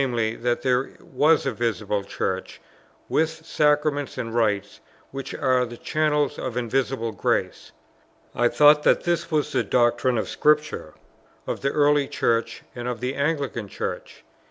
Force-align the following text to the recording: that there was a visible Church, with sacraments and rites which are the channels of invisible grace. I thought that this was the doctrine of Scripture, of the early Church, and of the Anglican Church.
that 0.01 0.61
there 0.63 0.89
was 0.99 1.45
a 1.45 1.51
visible 1.51 2.03
Church, 2.03 2.59
with 3.07 3.45
sacraments 3.45 4.17
and 4.17 4.33
rites 4.33 4.79
which 5.11 5.31
are 5.35 5.63
the 5.63 5.77
channels 5.77 6.39
of 6.39 6.57
invisible 6.57 7.11
grace. 7.11 7.71
I 8.33 8.47
thought 8.47 8.81
that 8.81 9.03
this 9.03 9.29
was 9.29 9.51
the 9.51 9.61
doctrine 9.63 10.17
of 10.17 10.27
Scripture, 10.27 10.95
of 11.45 11.61
the 11.61 11.69
early 11.69 12.07
Church, 12.07 12.63
and 12.75 12.87
of 12.87 12.99
the 12.99 13.13
Anglican 13.13 13.67
Church. 13.67 14.23